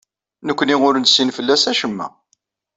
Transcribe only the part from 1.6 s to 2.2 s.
acemma.